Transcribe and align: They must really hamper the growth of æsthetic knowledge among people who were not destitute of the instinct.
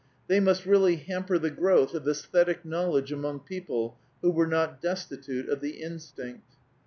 They 0.25 0.39
must 0.39 0.65
really 0.65 0.95
hamper 0.95 1.37
the 1.37 1.51
growth 1.51 1.93
of 1.93 2.05
æsthetic 2.05 2.65
knowledge 2.65 3.11
among 3.11 3.41
people 3.41 3.99
who 4.23 4.31
were 4.31 4.47
not 4.47 4.81
destitute 4.81 5.47
of 5.47 5.61
the 5.61 5.79
instinct. 5.83 6.55